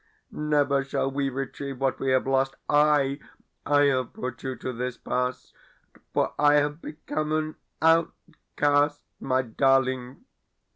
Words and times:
Never 0.31 0.83
shall 0.83 1.11
we 1.11 1.29
retrieve 1.29 1.79
what 1.79 1.99
we 1.99 2.09
have 2.09 2.25
lost. 2.25 2.55
I 2.67 3.19
I 3.67 3.81
have 3.83 4.13
brought 4.13 4.41
you 4.41 4.55
to 4.55 4.73
this 4.73 4.97
pass, 4.97 5.53
for 6.11 6.33
I 6.39 6.55
have 6.55 6.81
become 6.81 7.31
an 7.31 7.55
outcast, 7.83 9.03
my 9.19 9.43
darling. 9.43 10.25